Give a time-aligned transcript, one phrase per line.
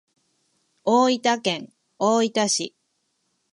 [0.83, 2.73] 大分県大分市